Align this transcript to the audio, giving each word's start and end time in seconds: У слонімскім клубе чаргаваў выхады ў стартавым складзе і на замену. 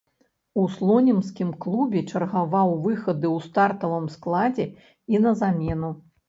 У 0.59 0.61
слонімскім 0.75 1.51
клубе 1.65 2.01
чаргаваў 2.13 2.73
выхады 2.87 3.27
ў 3.35 3.51
стартавым 3.51 4.09
складзе 4.15 4.67
і 5.17 5.23
на 5.29 5.37
замену. 5.45 5.93